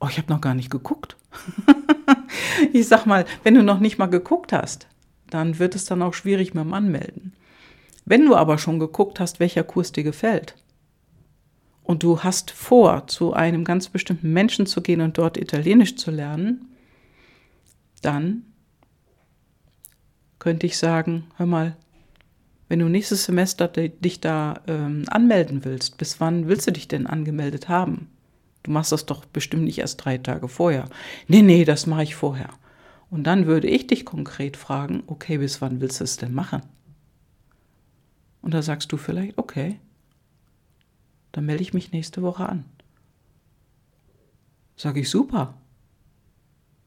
oh, 0.00 0.08
ich 0.10 0.18
habe 0.18 0.32
noch 0.32 0.40
gar 0.40 0.54
nicht 0.54 0.70
geguckt. 0.70 1.16
ich 2.72 2.88
sag 2.88 3.06
mal, 3.06 3.24
wenn 3.42 3.54
du 3.54 3.62
noch 3.62 3.80
nicht 3.80 3.98
mal 3.98 4.06
geguckt 4.06 4.52
hast, 4.52 4.86
dann 5.30 5.58
wird 5.58 5.74
es 5.74 5.84
dann 5.84 6.02
auch 6.02 6.14
schwierig 6.14 6.54
mit 6.54 6.64
dem 6.64 6.74
Anmelden. 6.74 7.32
Wenn 8.04 8.24
du 8.24 8.36
aber 8.36 8.58
schon 8.58 8.78
geguckt 8.78 9.18
hast, 9.18 9.40
welcher 9.40 9.64
Kurs 9.64 9.92
dir 9.92 10.04
gefällt, 10.04 10.54
und 11.86 12.02
du 12.02 12.24
hast 12.24 12.50
vor, 12.50 13.06
zu 13.06 13.32
einem 13.32 13.62
ganz 13.62 13.88
bestimmten 13.88 14.32
Menschen 14.32 14.66
zu 14.66 14.82
gehen 14.82 15.00
und 15.00 15.18
dort 15.18 15.36
Italienisch 15.36 15.94
zu 15.96 16.10
lernen, 16.10 16.68
dann 18.02 18.42
könnte 20.38 20.66
ich 20.66 20.78
sagen, 20.78 21.26
hör 21.36 21.46
mal, 21.46 21.76
wenn 22.68 22.80
du 22.80 22.88
nächstes 22.88 23.24
Semester 23.24 23.68
dich 23.68 24.20
da 24.20 24.60
ähm, 24.66 25.04
anmelden 25.08 25.64
willst, 25.64 25.98
bis 25.98 26.20
wann 26.20 26.48
willst 26.48 26.66
du 26.66 26.72
dich 26.72 26.88
denn 26.88 27.06
angemeldet 27.06 27.68
haben? 27.68 28.08
Du 28.62 28.72
machst 28.72 28.90
das 28.90 29.06
doch 29.06 29.24
bestimmt 29.24 29.64
nicht 29.64 29.78
erst 29.78 30.04
drei 30.04 30.18
Tage 30.18 30.48
vorher. 30.48 30.88
Nee, 31.28 31.42
nee, 31.42 31.64
das 31.64 31.86
mache 31.86 32.02
ich 32.02 32.16
vorher. 32.16 32.50
Und 33.08 33.24
dann 33.24 33.46
würde 33.46 33.68
ich 33.68 33.86
dich 33.86 34.04
konkret 34.04 34.56
fragen, 34.56 35.04
okay, 35.06 35.38
bis 35.38 35.60
wann 35.60 35.80
willst 35.80 36.00
du 36.00 36.04
es 36.04 36.16
denn 36.16 36.34
machen? 36.34 36.62
Und 38.42 38.52
da 38.54 38.62
sagst 38.62 38.90
du 38.90 38.96
vielleicht, 38.96 39.38
okay, 39.38 39.78
dann 41.30 41.46
melde 41.46 41.62
ich 41.62 41.74
mich 41.74 41.92
nächste 41.92 42.22
Woche 42.22 42.48
an. 42.48 42.64
Sag 44.76 44.96
ich 44.96 45.08
super. 45.08 45.54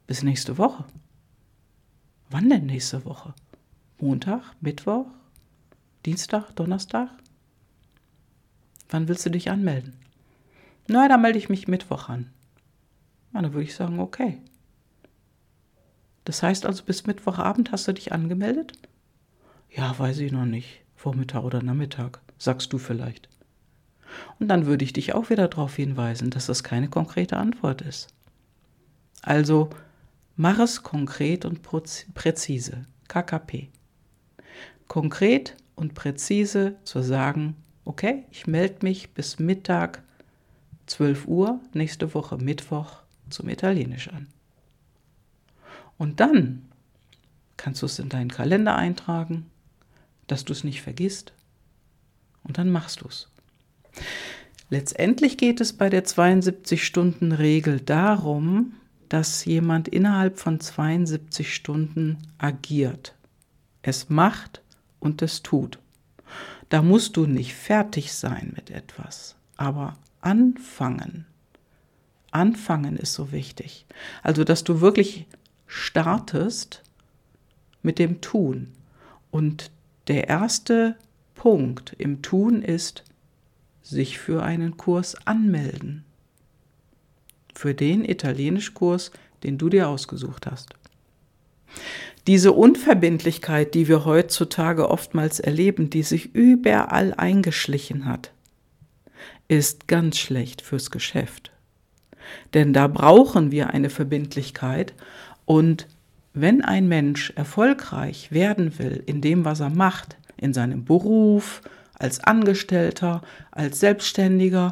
Bis 0.07 0.23
nächste 0.23 0.57
Woche. 0.57 0.85
Wann 2.29 2.49
denn 2.49 2.67
nächste 2.67 3.05
Woche? 3.05 3.33
Montag, 3.99 4.53
Mittwoch, 4.61 5.07
Dienstag, 6.05 6.51
Donnerstag? 6.55 7.09
Wann 8.89 9.07
willst 9.07 9.25
du 9.25 9.31
dich 9.31 9.49
anmelden? 9.49 9.95
Na, 10.87 11.07
dann 11.07 11.21
melde 11.21 11.39
ich 11.39 11.49
mich 11.49 11.67
Mittwoch 11.67 12.07
an. 12.07 12.31
Ja, 13.33 13.41
dann 13.41 13.53
würde 13.53 13.63
ich 13.63 13.75
sagen, 13.75 13.99
okay. 13.99 14.41
Das 16.25 16.43
heißt 16.43 16.65
also, 16.65 16.83
bis 16.83 17.07
Mittwochabend 17.07 17.71
hast 17.71 17.87
du 17.87 17.93
dich 17.93 18.11
angemeldet? 18.11 18.73
Ja, 19.71 19.97
weiß 19.97 20.19
ich 20.19 20.31
noch 20.31 20.45
nicht. 20.45 20.81
Vormittag 20.95 21.43
oder 21.43 21.63
Nachmittag, 21.63 22.21
sagst 22.37 22.73
du 22.73 22.77
vielleicht. 22.77 23.29
Und 24.39 24.47
dann 24.47 24.65
würde 24.65 24.85
ich 24.85 24.93
dich 24.93 25.13
auch 25.13 25.29
wieder 25.29 25.47
darauf 25.47 25.75
hinweisen, 25.75 26.29
dass 26.29 26.45
das 26.45 26.63
keine 26.63 26.89
konkrete 26.89 27.37
Antwort 27.37 27.81
ist. 27.81 28.13
Also 29.21 29.69
mach 30.39 30.57
es 30.59 30.83
konkret 30.83 31.43
und 31.43 31.63
präzise. 31.63 32.85
KKP. 33.09 33.67
Konkret 34.87 35.57
und 35.75 35.95
präzise 35.95 36.77
zu 36.85 37.01
sagen, 37.01 37.57
okay, 37.83 38.23
ich 38.31 38.47
melde 38.47 38.77
mich 38.83 39.09
bis 39.09 39.37
Mittag 39.37 40.01
12 40.85 41.27
Uhr 41.27 41.59
nächste 41.73 42.13
Woche 42.13 42.37
Mittwoch 42.37 42.99
zum 43.29 43.49
Italienisch 43.49 44.07
an. 44.07 44.27
Und 45.97 46.21
dann 46.21 46.69
kannst 47.57 47.81
du 47.81 47.87
es 47.87 47.99
in 47.99 48.07
deinen 48.07 48.31
Kalender 48.31 48.77
eintragen, 48.77 49.45
dass 50.27 50.45
du 50.45 50.53
es 50.53 50.63
nicht 50.63 50.81
vergisst. 50.81 51.33
Und 52.45 52.57
dann 52.57 52.69
machst 52.69 53.01
du 53.01 53.09
es. 53.09 53.27
Letztendlich 54.69 55.37
geht 55.37 55.59
es 55.59 55.73
bei 55.73 55.89
der 55.89 56.05
72-Stunden-Regel 56.05 57.81
darum, 57.81 58.75
dass 59.09 59.45
jemand 59.45 59.87
innerhalb 59.87 60.39
von 60.39 60.59
72 60.59 61.53
Stunden 61.53 62.17
agiert. 62.37 63.15
Es 63.81 64.09
macht 64.09 64.61
und 64.99 65.21
es 65.21 65.41
tut. 65.41 65.79
Da 66.69 66.81
musst 66.81 67.17
du 67.17 67.25
nicht 67.25 67.53
fertig 67.55 68.13
sein 68.13 68.53
mit 68.55 68.69
etwas, 68.69 69.35
aber 69.57 69.97
anfangen. 70.21 71.25
Anfangen 72.31 72.95
ist 72.95 73.15
so 73.15 73.31
wichtig. 73.31 73.85
Also, 74.21 74.43
dass 74.43 74.63
du 74.63 74.81
wirklich 74.81 75.25
startest 75.65 76.83
mit 77.81 77.97
dem 77.97 78.21
Tun. 78.21 78.71
Und 79.31 79.71
der 80.07 80.27
erste 80.27 80.95
Punkt 81.33 81.95
im 81.97 82.21
Tun 82.21 82.61
ist, 82.61 83.03
sich 83.81 84.19
für 84.19 84.43
einen 84.43 84.77
Kurs 84.77 85.15
anmelden. 85.25 86.03
Für 87.59 87.73
den 87.73 88.05
Italienischkurs, 88.05 89.11
den 89.43 89.57
du 89.57 89.67
dir 89.67 89.89
ausgesucht 89.89 90.47
hast. 90.47 90.69
Diese 92.25 92.53
Unverbindlichkeit, 92.53 93.73
die 93.73 93.89
wir 93.89 94.05
heutzutage 94.05 94.89
oftmals 94.89 95.41
erleben, 95.41 95.89
die 95.89 96.03
sich 96.03 96.33
überall 96.33 97.13
eingeschlichen 97.17 98.05
hat, 98.05 98.31
ist 99.49 99.89
ganz 99.89 100.17
schlecht 100.17 100.61
fürs 100.61 100.89
Geschäft. 100.89 101.51
Denn 102.53 102.71
da 102.71 102.87
brauchen 102.87 103.51
wir 103.51 103.71
eine 103.71 103.89
Verbindlichkeit 103.89 104.93
und 105.43 105.85
wenn 106.33 106.61
ein 106.63 106.87
Mensch 106.87 107.33
erfolgreich 107.35 108.31
werden 108.31 108.79
will 108.79 109.03
in 109.05 109.19
dem, 109.19 109.43
was 109.43 109.59
er 109.59 109.69
macht, 109.69 110.15
in 110.37 110.53
seinem 110.53 110.85
Beruf, 110.85 111.61
als 111.93 112.23
Angestellter, 112.23 113.21
als 113.51 113.81
Selbstständiger 113.81 114.71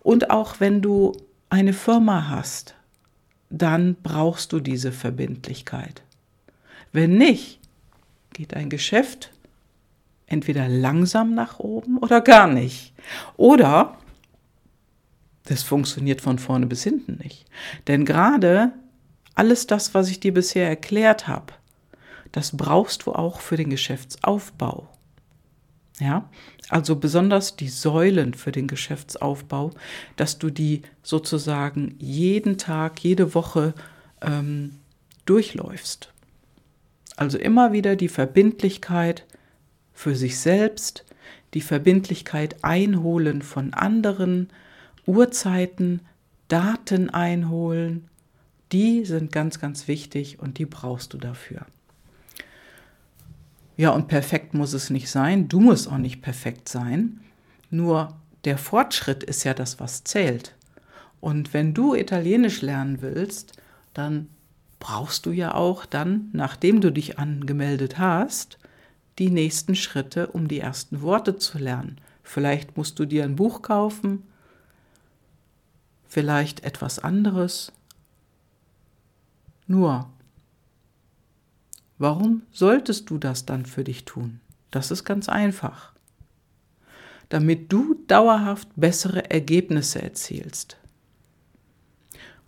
und 0.00 0.30
auch 0.30 0.58
wenn 0.58 0.82
du 0.82 1.12
eine 1.54 1.72
Firma 1.72 2.28
hast, 2.30 2.74
dann 3.48 3.94
brauchst 4.02 4.52
du 4.52 4.58
diese 4.58 4.90
Verbindlichkeit. 4.90 6.02
Wenn 6.92 7.16
nicht, 7.16 7.60
geht 8.32 8.54
ein 8.54 8.70
Geschäft 8.70 9.30
entweder 10.26 10.68
langsam 10.68 11.34
nach 11.34 11.60
oben 11.60 11.98
oder 11.98 12.20
gar 12.20 12.48
nicht. 12.48 12.92
Oder 13.36 13.96
das 15.44 15.62
funktioniert 15.62 16.20
von 16.20 16.40
vorne 16.40 16.66
bis 16.66 16.82
hinten 16.82 17.20
nicht. 17.22 17.46
Denn 17.86 18.04
gerade 18.04 18.72
alles 19.36 19.68
das, 19.68 19.94
was 19.94 20.10
ich 20.10 20.18
dir 20.18 20.34
bisher 20.34 20.68
erklärt 20.68 21.28
habe, 21.28 21.52
das 22.32 22.56
brauchst 22.56 23.06
du 23.06 23.12
auch 23.12 23.40
für 23.40 23.56
den 23.56 23.70
Geschäftsaufbau. 23.70 24.88
Ja, 26.00 26.28
also 26.70 26.96
besonders 26.96 27.54
die 27.54 27.68
Säulen 27.68 28.34
für 28.34 28.50
den 28.50 28.66
Geschäftsaufbau, 28.66 29.70
dass 30.16 30.38
du 30.38 30.50
die 30.50 30.82
sozusagen 31.02 31.94
jeden 31.98 32.58
Tag, 32.58 32.98
jede 33.00 33.34
Woche 33.34 33.74
ähm, 34.20 34.72
durchläufst. 35.24 36.12
Also 37.16 37.38
immer 37.38 37.72
wieder 37.72 37.94
die 37.94 38.08
Verbindlichkeit 38.08 39.24
für 39.92 40.16
sich 40.16 40.40
selbst, 40.40 41.04
die 41.54 41.60
Verbindlichkeit 41.60 42.64
einholen 42.64 43.42
von 43.42 43.72
anderen, 43.72 44.48
Uhrzeiten, 45.06 46.00
Daten 46.48 47.10
einholen, 47.10 48.08
die 48.72 49.04
sind 49.04 49.30
ganz, 49.30 49.60
ganz 49.60 49.86
wichtig 49.86 50.40
und 50.40 50.58
die 50.58 50.66
brauchst 50.66 51.12
du 51.12 51.18
dafür. 51.18 51.66
Ja, 53.76 53.90
und 53.90 54.08
perfekt 54.08 54.54
muss 54.54 54.72
es 54.72 54.90
nicht 54.90 55.10
sein. 55.10 55.48
Du 55.48 55.60
musst 55.60 55.88
auch 55.90 55.98
nicht 55.98 56.22
perfekt 56.22 56.68
sein. 56.68 57.20
Nur 57.70 58.16
der 58.44 58.58
Fortschritt 58.58 59.24
ist 59.24 59.44
ja 59.44 59.54
das, 59.54 59.80
was 59.80 60.04
zählt. 60.04 60.54
Und 61.20 61.54
wenn 61.54 61.74
du 61.74 61.94
Italienisch 61.94 62.62
lernen 62.62 63.02
willst, 63.02 63.54
dann 63.94 64.28
brauchst 64.78 65.26
du 65.26 65.30
ja 65.30 65.54
auch 65.54 65.86
dann, 65.86 66.28
nachdem 66.32 66.80
du 66.80 66.92
dich 66.92 67.18
angemeldet 67.18 67.98
hast, 67.98 68.58
die 69.18 69.30
nächsten 69.30 69.74
Schritte, 69.74 70.26
um 70.28 70.48
die 70.48 70.60
ersten 70.60 71.00
Worte 71.00 71.36
zu 71.36 71.58
lernen. 71.58 72.00
Vielleicht 72.22 72.76
musst 72.76 72.98
du 72.98 73.06
dir 73.06 73.24
ein 73.24 73.36
Buch 73.36 73.62
kaufen, 73.62 74.24
vielleicht 76.06 76.64
etwas 76.64 76.98
anderes. 76.98 77.72
Nur, 79.66 80.10
Warum 81.98 82.42
solltest 82.50 83.08
du 83.10 83.18
das 83.18 83.46
dann 83.46 83.66
für 83.66 83.84
dich 83.84 84.04
tun? 84.04 84.40
Das 84.70 84.90
ist 84.90 85.04
ganz 85.04 85.28
einfach. 85.28 85.92
Damit 87.28 87.72
du 87.72 87.94
dauerhaft 88.06 88.68
bessere 88.76 89.30
Ergebnisse 89.30 90.02
erzielst. 90.02 90.76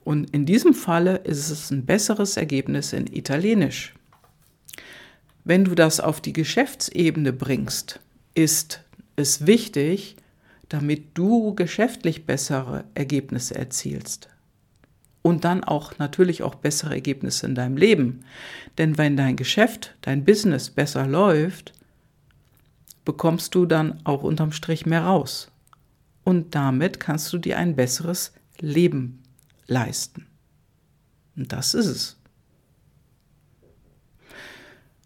Und 0.04 0.30
in 0.30 0.46
diesem 0.46 0.74
Falle 0.74 1.16
ist 1.18 1.50
es 1.50 1.70
ein 1.70 1.86
besseres 1.86 2.36
Ergebnis 2.36 2.92
in 2.92 3.06
Italienisch. 3.06 3.94
Wenn 5.44 5.64
du 5.64 5.74
das 5.74 6.00
auf 6.00 6.20
die 6.20 6.32
Geschäftsebene 6.32 7.32
bringst, 7.32 8.00
ist 8.34 8.82
es 9.14 9.46
wichtig, 9.46 10.16
damit 10.68 11.16
du 11.16 11.54
geschäftlich 11.54 12.26
bessere 12.26 12.84
Ergebnisse 12.94 13.54
erzielst 13.54 14.28
und 15.26 15.45
dann 15.45 15.64
auch 15.64 15.99
natürlich 15.99 16.45
auch 16.45 16.54
bessere 16.54 16.95
Ergebnisse 16.95 17.47
in 17.47 17.56
deinem 17.56 17.76
Leben. 17.76 18.21
Denn 18.78 18.97
wenn 18.97 19.16
dein 19.16 19.35
Geschäft, 19.35 19.97
dein 20.02 20.25
Business 20.25 20.71
besser 20.71 21.04
läuft, 21.04 21.73
bekommst 23.04 23.56
du 23.56 23.66
dann 23.66 23.99
auch 24.04 24.23
unterm 24.23 24.52
Strich 24.52 24.87
mehr 24.87 25.02
raus. 25.02 25.50
Und 26.23 26.54
damit 26.54 27.00
kannst 27.00 27.33
du 27.33 27.38
dir 27.38 27.59
ein 27.59 27.75
besseres 27.75 28.35
Leben 28.61 29.25
leisten. 29.66 30.28
Und 31.35 31.52
das 31.52 31.75
ist 31.75 31.87
es. 31.87 32.16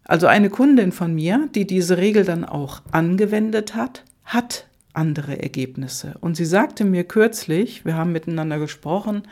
Also 0.03 0.27
eine 0.27 0.51
Kundin 0.51 0.91
von 0.91 1.15
mir, 1.15 1.49
die 1.55 1.65
diese 1.65 1.97
Regel 1.97 2.25
dann 2.25 2.45
auch 2.45 2.83
angewendet 2.91 3.73
hat, 3.73 4.03
hat 4.23 4.67
andere 4.93 5.41
Ergebnisse. 5.41 6.15
Und 6.21 6.35
sie 6.35 6.45
sagte 6.45 6.85
mir 6.85 7.05
kürzlich, 7.05 7.85
wir 7.85 7.95
haben 7.95 8.11
miteinander 8.11 8.59
gesprochen, 8.59 9.23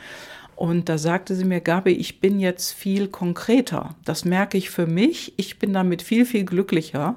und 0.60 0.90
da 0.90 0.98
sagte 0.98 1.36
sie 1.36 1.46
mir, 1.46 1.62
Gabi, 1.62 1.92
ich 1.92 2.20
bin 2.20 2.38
jetzt 2.38 2.74
viel 2.74 3.08
konkreter. 3.08 3.96
Das 4.04 4.26
merke 4.26 4.58
ich 4.58 4.70
für 4.70 4.88
mich. 4.88 5.32
Ich 5.38 5.58
bin 5.58 5.72
damit 5.72 6.02
viel, 6.02 6.26
viel 6.26 6.44
glücklicher. 6.44 7.16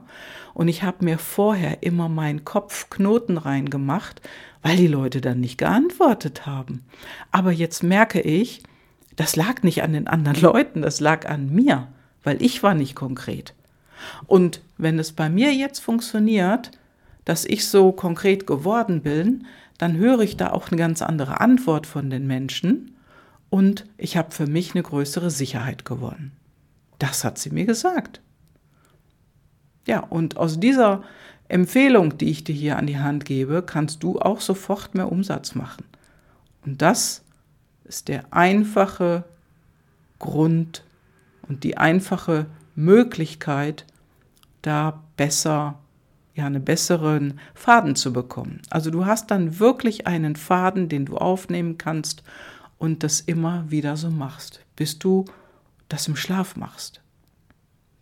Und 0.54 0.68
ich 0.68 0.84
habe 0.84 1.04
mir 1.04 1.18
vorher 1.18 1.82
immer 1.82 2.08
meinen 2.08 2.44
Kopf 2.44 2.88
Knoten 2.88 3.38
reingemacht, 3.38 4.20
weil 4.62 4.76
die 4.76 4.87
Leute 4.87 5.20
dann 5.20 5.40
nicht 5.40 5.58
geantwortet 5.58 6.46
haben. 6.46 6.84
Aber 7.32 7.50
jetzt 7.50 7.82
merke 7.82 8.20
ich, 8.20 8.62
das 9.16 9.34
lag 9.34 9.64
nicht 9.64 9.82
an 9.82 9.92
den 9.92 10.06
anderen 10.06 10.40
Leuten, 10.40 10.80
das 10.80 11.00
lag 11.00 11.28
an 11.28 11.52
mir, 11.52 11.88
weil 12.22 12.40
ich 12.40 12.62
war 12.62 12.75
nicht 12.75 12.94
konkret. 12.94 13.54
Und 14.28 14.61
wenn 14.78 15.00
es 15.00 15.11
bei 15.11 15.28
mir 15.28 15.52
jetzt 15.52 15.80
funktioniert, 15.80 16.70
dass 17.25 17.44
ich 17.44 17.66
so 17.66 17.90
konkret 17.90 18.46
geworden 18.46 19.02
bin, 19.02 19.46
dann 19.78 19.96
höre 19.96 20.20
ich 20.20 20.37
da 20.37 20.52
auch 20.52 20.68
eine 20.68 20.78
ganz 20.78 21.02
andere 21.02 21.40
Antwort 21.40 21.88
von 21.88 22.08
den 22.08 22.28
Menschen 22.28 22.92
und 23.52 23.85
ich 23.99 24.16
habe 24.16 24.30
für 24.30 24.47
mich 24.47 24.75
eine 24.75 24.82
größere 24.82 25.30
Sicherheit 25.30 25.85
gewonnen. 25.85 26.32
Das 26.99 27.23
hat 27.23 27.37
sie 27.37 27.50
mir 27.50 27.66
gesagt. 27.66 28.23
Ja, 29.87 30.00
und 30.00 30.38
aus 30.38 30.59
dieser 30.59 31.02
Empfehlung, 31.49 32.16
die 32.16 32.30
ich 32.30 32.44
dir 32.44 32.54
hier 32.54 32.78
an 32.78 32.87
die 32.87 32.99
Hand 32.99 33.26
gebe, 33.26 33.62
kannst 33.62 34.02
du 34.02 34.18
auch 34.18 34.40
sofort 34.40 34.94
mehr 34.94 35.12
Umsatz 35.12 35.54
machen. 35.54 35.85
Und 36.64 36.80
das 36.80 37.25
ist 37.85 38.09
der 38.09 38.25
einfache 38.32 39.25
Grund 40.18 40.82
und 41.47 41.62
die 41.62 41.76
einfache 41.76 42.47
Möglichkeit, 42.75 43.85
da 44.62 45.02
besser, 45.18 45.78
ja, 46.35 46.47
einen 46.47 46.64
besseren 46.64 47.38
Faden 47.52 47.97
zu 47.97 48.14
bekommen. 48.14 48.62
Also 48.71 48.90
du 48.90 49.04
hast 49.04 49.30
dann 49.30 49.59
wirklich 49.59 50.06
einen 50.06 50.37
Faden, 50.37 50.88
den 50.88 51.04
du 51.04 51.18
aufnehmen 51.18 51.76
kannst 51.76 52.23
und 52.83 53.05
das 53.05 53.21
immer 53.21 53.71
wieder 53.71 53.97
so 53.97 54.11
machst, 54.11 54.65
bis 54.75 54.99
du 54.99 55.25
das 55.89 56.09
im 56.09 56.17
Schlaf 56.17 56.57
machst. 56.57 57.01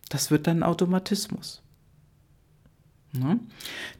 Das 0.09 0.31
wird 0.31 0.47
dann 0.47 0.63
Automatismus. 0.63 1.61
Ne? 3.13 3.39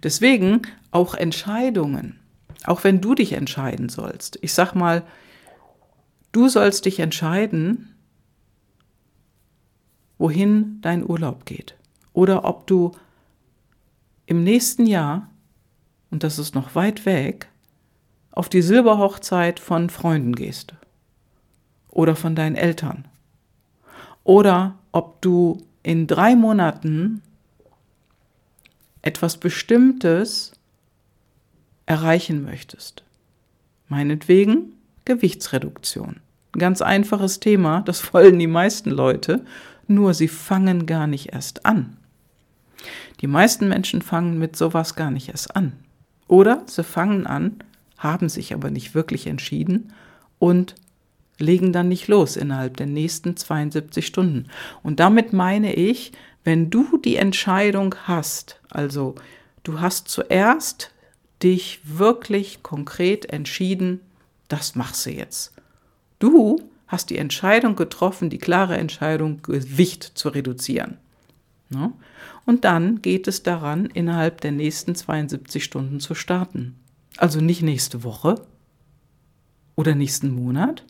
Deswegen 0.01 0.63
auch 0.89 1.13
Entscheidungen, 1.13 2.19
auch 2.63 2.83
wenn 2.83 2.99
du 2.99 3.13
dich 3.13 3.33
entscheiden 3.33 3.89
sollst. 3.89 4.39
Ich 4.41 4.53
sag 4.53 4.73
mal, 4.73 5.05
du 6.31 6.49
sollst 6.49 6.85
dich 6.85 6.99
entscheiden, 6.99 7.93
wohin 10.17 10.81
dein 10.81 11.07
Urlaub 11.07 11.45
geht 11.45 11.75
oder 12.11 12.43
ob 12.43 12.65
du 12.65 12.91
im 14.25 14.43
nächsten 14.43 14.87
Jahr, 14.87 15.29
und 16.09 16.23
das 16.23 16.39
ist 16.39 16.55
noch 16.55 16.73
weit 16.73 17.05
weg, 17.05 17.50
auf 18.31 18.49
die 18.49 18.61
Silberhochzeit 18.61 19.59
von 19.59 19.89
Freunden 19.89 20.35
gehst 20.35 20.73
oder 21.89 22.15
von 22.15 22.35
deinen 22.35 22.55
Eltern 22.55 23.05
oder 24.23 24.75
ob 24.91 25.21
du 25.21 25.57
in 25.83 26.07
drei 26.07 26.35
Monaten 26.35 27.21
etwas 29.01 29.37
Bestimmtes 29.37 30.53
erreichen 31.85 32.43
möchtest. 32.43 33.03
Meinetwegen 33.89 34.73
Gewichtsreduktion. 35.05 36.17
Ganz 36.53 36.81
einfaches 36.81 37.39
Thema, 37.39 37.81
das 37.81 38.13
wollen 38.13 38.37
die 38.37 38.47
meisten 38.47 38.91
Leute, 38.91 39.45
nur 39.87 40.13
sie 40.13 40.27
fangen 40.27 40.85
gar 40.85 41.07
nicht 41.07 41.33
erst 41.33 41.65
an. 41.65 41.97
Die 43.19 43.27
meisten 43.27 43.67
Menschen 43.67 44.01
fangen 44.01 44.39
mit 44.39 44.55
sowas 44.55 44.95
gar 44.95 45.11
nicht 45.11 45.29
erst 45.29 45.55
an. 45.55 45.73
Oder 46.27 46.63
sie 46.65 46.83
fangen 46.83 47.27
an, 47.27 47.63
haben 48.01 48.29
sich 48.29 48.53
aber 48.53 48.71
nicht 48.71 48.95
wirklich 48.95 49.27
entschieden 49.27 49.93
und 50.39 50.75
legen 51.37 51.71
dann 51.71 51.87
nicht 51.87 52.07
los 52.07 52.35
innerhalb 52.35 52.77
der 52.77 52.87
nächsten 52.87 53.37
72 53.37 54.05
Stunden. 54.05 54.47
Und 54.83 54.99
damit 54.99 55.33
meine 55.33 55.73
ich, 55.73 56.11
wenn 56.43 56.69
du 56.69 56.97
die 56.97 57.15
Entscheidung 57.15 57.95
hast, 58.03 58.59
also 58.69 59.15
du 59.63 59.79
hast 59.79 60.09
zuerst 60.09 60.91
dich 61.43 61.79
wirklich 61.83 62.63
konkret 62.63 63.31
entschieden, 63.31 64.01
das 64.47 64.75
machst 64.75 65.05
du 65.05 65.11
jetzt. 65.11 65.53
Du 66.19 66.59
hast 66.87 67.09
die 67.09 67.17
Entscheidung 67.17 67.75
getroffen, 67.75 68.29
die 68.29 68.37
klare 68.37 68.77
Entscheidung, 68.77 69.41
Gewicht 69.43 70.03
zu 70.15 70.29
reduzieren. 70.29 70.97
Ne? 71.69 71.93
Und 72.45 72.65
dann 72.65 73.01
geht 73.01 73.27
es 73.27 73.43
daran, 73.43 73.85
innerhalb 73.85 74.41
der 74.41 74.51
nächsten 74.51 74.95
72 74.95 75.63
Stunden 75.63 75.99
zu 75.99 76.15
starten. 76.15 76.75
Also 77.17 77.41
nicht 77.41 77.61
nächste 77.61 78.03
Woche 78.03 78.41
oder 79.75 79.95
nächsten 79.95 80.33
Monat. 80.33 80.83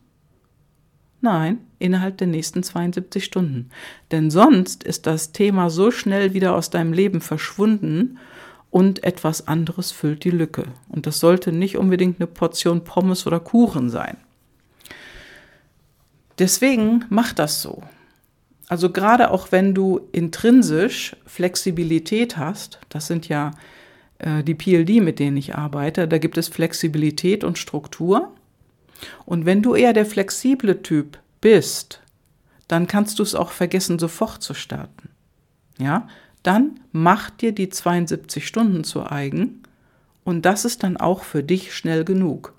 Nein, 1.21 1.60
innerhalb 1.77 2.17
der 2.17 2.27
nächsten 2.27 2.63
72 2.63 3.23
Stunden. 3.23 3.69
Denn 4.12 4.31
sonst 4.31 4.84
ist 4.84 5.05
das 5.05 5.31
Thema 5.31 5.69
so 5.69 5.91
schnell 5.91 6.34
wieder 6.34 6.55
aus 6.55 6.71
deinem 6.71 6.93
Leben 6.93 7.21
verschwunden 7.21 8.17
und 8.71 9.03
etwas 9.03 9.47
anderes 9.47 9.91
füllt 9.91 10.23
die 10.23 10.31
Lücke. 10.31 10.63
Und 10.89 11.05
das 11.05 11.19
sollte 11.19 11.51
nicht 11.51 11.77
unbedingt 11.77 12.19
eine 12.19 12.27
Portion 12.27 12.84
Pommes 12.84 13.27
oder 13.27 13.39
Kuchen 13.39 13.89
sein. 13.89 14.17
Deswegen 16.39 17.05
mach 17.10 17.34
das 17.34 17.62
so. 17.62 17.84
Also 18.67 18.89
gerade 18.89 19.29
auch 19.31 19.51
wenn 19.51 19.75
du 19.75 19.99
intrinsisch 20.13 21.15
Flexibilität 21.25 22.38
hast, 22.38 22.79
das 22.89 23.05
sind 23.05 23.27
ja 23.27 23.51
die 24.23 24.53
PLD, 24.53 25.01
mit 25.01 25.19
denen 25.19 25.38
ich 25.38 25.55
arbeite, 25.55 26.07
da 26.07 26.17
gibt 26.17 26.38
es 26.38 26.47
Flexibilität 26.47 27.43
und 27.43 27.57
Struktur. 27.57 28.31
Und 29.25 29.45
wenn 29.45 29.62
du 29.63 29.73
eher 29.73 29.93
der 29.93 30.05
flexible 30.05 30.84
Typ 30.84 31.17
bist, 31.41 32.01
dann 32.67 32.88
kannst 32.88 33.19
du 33.19 33.23
es 33.23 33.34
auch 33.34 33.51
vergessen, 33.51 33.97
sofort 33.97 34.43
zu 34.43 34.53
starten. 34.53 35.10
Ja, 35.79 36.07
dann 36.43 36.79
mach 36.91 37.31
dir 37.31 37.51
die 37.51 37.69
72 37.69 38.45
Stunden 38.45 38.84
zu 38.84 39.10
eigen 39.10 39.63
und 40.23 40.45
das 40.45 40.65
ist 40.65 40.84
dann 40.84 40.97
auch 40.97 41.23
für 41.23 41.43
dich 41.43 41.73
schnell 41.73 42.05
genug. 42.05 42.53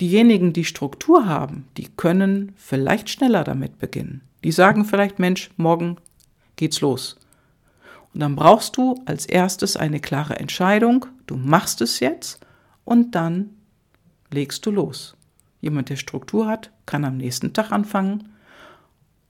Diejenigen, 0.00 0.54
die 0.54 0.64
Struktur 0.64 1.26
haben, 1.26 1.66
die 1.76 1.88
können 1.88 2.52
vielleicht 2.56 3.10
schneller 3.10 3.44
damit 3.44 3.78
beginnen. 3.78 4.22
Die 4.42 4.52
sagen 4.52 4.86
vielleicht, 4.86 5.18
Mensch, 5.18 5.50
morgen 5.58 5.98
geht's 6.56 6.80
los. 6.80 7.17
Und 8.14 8.20
dann 8.20 8.36
brauchst 8.36 8.76
du 8.76 9.00
als 9.06 9.26
erstes 9.26 9.76
eine 9.76 10.00
klare 10.00 10.38
Entscheidung, 10.38 11.06
du 11.26 11.36
machst 11.36 11.80
es 11.80 12.00
jetzt 12.00 12.40
und 12.84 13.14
dann 13.14 13.50
legst 14.30 14.64
du 14.66 14.70
los. 14.70 15.16
Jemand, 15.60 15.88
der 15.88 15.96
Struktur 15.96 16.46
hat, 16.46 16.70
kann 16.86 17.04
am 17.04 17.16
nächsten 17.16 17.52
Tag 17.52 17.72
anfangen. 17.72 18.28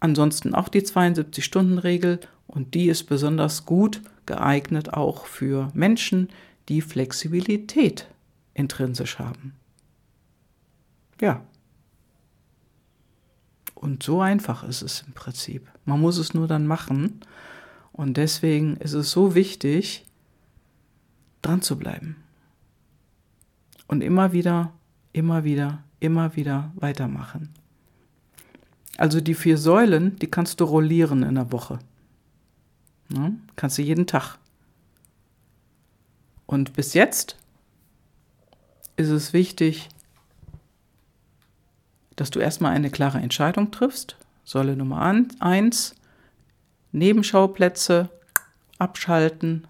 Ansonsten 0.00 0.54
auch 0.54 0.68
die 0.68 0.82
72-Stunden-Regel 0.82 2.20
und 2.46 2.74
die 2.74 2.88
ist 2.88 3.04
besonders 3.04 3.64
gut 3.64 4.02
geeignet 4.26 4.92
auch 4.92 5.26
für 5.26 5.70
Menschen, 5.74 6.28
die 6.68 6.82
Flexibilität 6.82 8.06
intrinsisch 8.54 9.18
haben. 9.18 9.54
Ja. 11.20 11.42
Und 13.74 14.02
so 14.02 14.20
einfach 14.20 14.64
ist 14.64 14.82
es 14.82 15.02
im 15.06 15.14
Prinzip. 15.14 15.68
Man 15.84 16.00
muss 16.00 16.18
es 16.18 16.34
nur 16.34 16.46
dann 16.46 16.66
machen 16.66 17.20
und 17.98 18.16
deswegen 18.16 18.76
ist 18.76 18.92
es 18.92 19.10
so 19.10 19.34
wichtig, 19.34 20.06
dran 21.42 21.62
zu 21.62 21.76
bleiben. 21.76 22.14
Und 23.88 24.02
immer 24.02 24.32
wieder, 24.32 24.72
immer 25.12 25.42
wieder, 25.42 25.82
immer 25.98 26.36
wieder 26.36 26.70
weitermachen. 26.76 27.48
Also 28.98 29.20
die 29.20 29.34
vier 29.34 29.58
Säulen, 29.58 30.16
die 30.20 30.28
kannst 30.28 30.60
du 30.60 30.64
rollieren 30.64 31.24
in 31.24 31.34
der 31.34 31.50
Woche. 31.50 31.80
Ne? 33.08 33.36
Kannst 33.56 33.78
du 33.78 33.82
jeden 33.82 34.06
Tag. 34.06 34.38
Und 36.46 36.74
bis 36.74 36.94
jetzt 36.94 37.36
ist 38.94 39.08
es 39.08 39.32
wichtig, 39.32 39.88
dass 42.14 42.30
du 42.30 42.38
erstmal 42.38 42.76
eine 42.76 42.90
klare 42.90 43.18
Entscheidung 43.18 43.72
triffst. 43.72 44.16
Säule 44.44 44.76
Nummer 44.76 45.00
eins, 45.40 45.96
Nebenschauplätze 46.92 48.08
abschalten, 48.78 49.66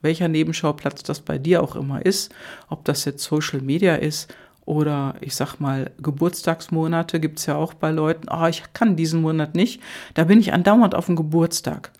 welcher 0.00 0.28
Nebenschauplatz 0.28 1.02
das 1.02 1.20
bei 1.20 1.38
dir 1.38 1.62
auch 1.62 1.76
immer 1.76 2.04
ist, 2.04 2.34
ob 2.68 2.84
das 2.84 3.04
jetzt 3.04 3.24
Social 3.24 3.60
Media 3.60 3.96
ist 3.96 4.32
oder 4.64 5.16
ich 5.20 5.34
sag 5.34 5.60
mal 5.60 5.90
Geburtstagsmonate 5.98 7.20
gibt 7.20 7.38
es 7.38 7.46
ja 7.46 7.56
auch 7.56 7.74
bei 7.74 7.90
Leuten, 7.90 8.28
oh, 8.30 8.46
ich 8.46 8.62
kann 8.74 8.96
diesen 8.96 9.22
Monat 9.22 9.54
nicht, 9.54 9.80
da 10.14 10.24
bin 10.24 10.40
ich 10.40 10.52
andauernd 10.52 10.94
auf 10.94 11.06
dem 11.06 11.16
Geburtstag. 11.16 11.90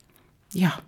Ja, 0.52 0.78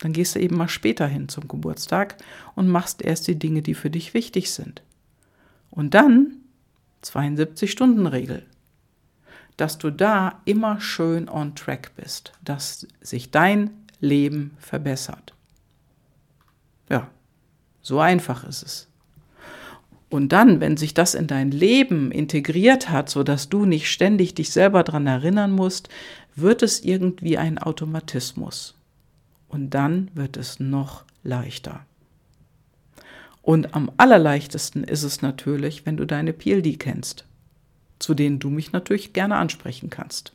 dann 0.00 0.12
gehst 0.12 0.34
du 0.34 0.40
eben 0.40 0.56
mal 0.56 0.68
später 0.68 1.06
hin 1.06 1.28
zum 1.28 1.48
Geburtstag 1.48 2.16
und 2.54 2.68
machst 2.68 3.02
erst 3.02 3.28
die 3.28 3.38
Dinge, 3.38 3.62
die 3.62 3.74
für 3.74 3.90
dich 3.90 4.14
wichtig 4.14 4.50
sind. 4.50 4.82
Und 5.70 5.94
dann 5.94 6.38
72-Stunden-Regel. 7.04 8.44
Dass 9.56 9.78
du 9.78 9.90
da 9.90 10.40
immer 10.44 10.80
schön 10.80 11.28
on 11.28 11.54
track 11.54 11.92
bist, 11.96 12.32
dass 12.44 12.86
sich 13.00 13.30
dein 13.30 13.70
Leben 14.00 14.56
verbessert. 14.58 15.34
Ja, 16.88 17.08
so 17.82 18.00
einfach 18.00 18.44
ist 18.44 18.62
es. 18.62 18.88
Und 20.08 20.30
dann, 20.30 20.60
wenn 20.60 20.76
sich 20.76 20.94
das 20.94 21.14
in 21.14 21.26
dein 21.26 21.50
Leben 21.50 22.12
integriert 22.12 22.90
hat, 22.90 23.10
so 23.10 23.22
dass 23.22 23.48
du 23.48 23.64
nicht 23.64 23.90
ständig 23.90 24.34
dich 24.34 24.50
selber 24.50 24.84
daran 24.84 25.06
erinnern 25.06 25.50
musst, 25.50 25.88
wird 26.36 26.62
es 26.62 26.80
irgendwie 26.80 27.38
ein 27.38 27.58
Automatismus. 27.58 28.74
Und 29.48 29.70
dann 29.70 30.10
wird 30.14 30.36
es 30.36 30.60
noch 30.60 31.04
leichter. 31.22 31.84
Und 33.42 33.74
am 33.74 33.92
allerleichtesten 33.96 34.82
ist 34.82 35.02
es 35.02 35.22
natürlich, 35.22 35.86
wenn 35.86 35.96
du 35.96 36.04
deine 36.04 36.32
PLD 36.32 36.78
kennst, 36.78 37.25
zu 37.98 38.14
denen 38.14 38.38
du 38.38 38.50
mich 38.50 38.72
natürlich 38.72 39.12
gerne 39.12 39.36
ansprechen 39.36 39.90
kannst. 39.90 40.32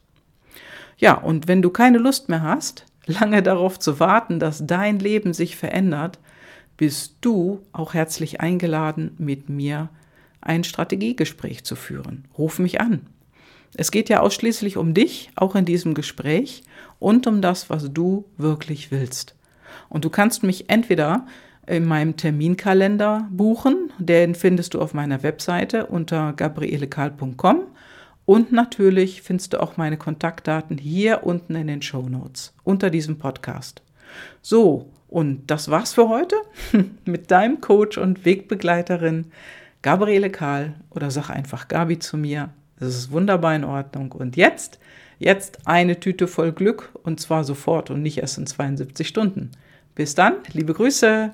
Ja, 0.98 1.16
und 1.16 1.48
wenn 1.48 1.62
du 1.62 1.70
keine 1.70 1.98
Lust 1.98 2.30
mehr 2.30 2.42
hast, 2.42 2.86
lange 3.06 3.44
darauf 3.44 3.80
zu 3.80 4.00
warten, 4.00 4.40
dass 4.40 4.66
dein 4.66 5.00
Leben 5.00 5.34
sich 5.34 5.56
verändert, 5.56 6.20
bist 6.78 7.16
du 7.22 7.62
auch 7.74 7.94
herzlich 7.94 8.42
eingeladen, 8.42 9.12
mit 9.18 9.50
mir 9.50 9.90
ein 10.42 10.64
Strategiegespräch 10.64 11.64
zu 11.64 11.76
führen. 11.76 12.26
Ruf 12.38 12.58
mich 12.58 12.82
an. 12.82 13.08
Es 13.76 13.92
geht 13.92 14.10
ja 14.10 14.20
ausschließlich 14.20 14.78
um 14.78 14.94
dich, 14.94 15.30
auch 15.36 15.56
in 15.56 15.66
diesem 15.66 15.94
Gespräch, 15.94 16.64
und 17.00 17.26
um 17.28 17.42
das, 17.42 17.70
was 17.70 17.94
du 17.94 18.26
wirklich 18.38 18.92
willst. 18.92 19.36
Und 19.90 20.06
du 20.06 20.10
kannst 20.10 20.44
mich 20.44 20.70
entweder 20.70 21.26
in 21.72 21.86
meinem 21.86 22.18
Terminkalender 22.18 23.30
buchen, 23.32 23.94
den 23.98 24.36
findest 24.36 24.74
du 24.74 24.82
auf 24.82 24.94
meiner 24.94 25.24
Webseite 25.24 25.86
unter 25.86 26.34
gabrielekal.com 26.34 27.62
und 28.26 28.52
natürlich 28.52 29.22
findest 29.22 29.54
du 29.54 29.62
auch 29.62 29.78
meine 29.78 29.96
Kontaktdaten 29.96 30.78
hier 30.78 31.24
unten 31.24 31.56
in 31.56 31.68
den 31.68 31.82
Show 31.82 32.10
Notes 32.10 32.54
unter 32.66 32.90
diesem 32.90 33.20
Podcast. 33.20 33.82
So, 34.42 34.92
und 35.08 35.50
das 35.50 35.72
war's 35.72 35.94
für 35.94 36.10
heute 36.10 36.36
mit 37.06 37.32
deinem 37.32 37.62
Coach 37.62 37.98
und 37.98 38.26
Wegbegleiterin 38.26 39.28
Gabriele 39.82 40.30
Kahl 40.30 40.76
oder 40.90 41.10
sag 41.10 41.30
einfach 41.30 41.70
Gabi 41.70 42.00
zu 42.00 42.18
mir. 42.18 42.50
Das 42.80 42.90
ist 42.90 43.12
wunderbar 43.14 43.56
in 43.56 43.64
Ordnung. 43.64 44.12
Und 44.12 44.36
jetzt, 44.36 44.78
jetzt 45.20 45.66
eine 45.66 46.02
Tüte 46.02 46.28
voll 46.28 46.52
Glück 46.52 46.90
und 47.04 47.22
zwar 47.22 47.46
sofort 47.46 47.90
und 47.90 48.02
nicht 48.02 48.18
erst 48.18 48.38
in 48.38 48.46
72 48.46 49.08
Stunden. 49.08 49.52
Bis 49.96 50.16
dann, 50.16 50.36
liebe 50.52 50.74
Grüße. 50.74 51.34